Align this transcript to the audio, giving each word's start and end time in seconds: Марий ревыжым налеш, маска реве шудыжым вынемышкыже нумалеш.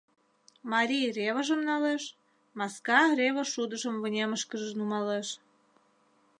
Марий 0.71 1.07
ревыжым 1.17 1.61
налеш, 1.69 2.03
маска 2.57 3.01
реве 3.17 3.43
шудыжым 3.53 3.95
вынемышкыже 4.03 4.69
нумалеш. 4.77 5.27